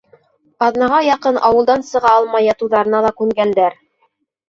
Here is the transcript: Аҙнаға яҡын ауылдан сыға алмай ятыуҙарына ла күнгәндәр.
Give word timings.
Аҙнаға 0.67 1.01
яҡын 1.09 1.37
ауылдан 1.51 1.87
сыға 1.91 2.17
алмай 2.17 2.47
ятыуҙарына 2.51 3.07
ла 3.11 3.15
күнгәндәр. 3.25 3.83